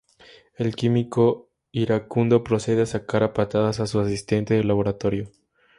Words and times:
El 0.57 0.73
químico, 0.75 1.51
iracundo, 1.71 2.43
procede 2.43 2.81
a 2.81 2.85
sacar 2.87 3.21
a 3.21 3.33
patadas 3.35 3.79
a 3.79 3.85
su 3.85 3.99
asistente 3.99 4.55
del 4.55 4.67
laboratorio. 4.67 5.29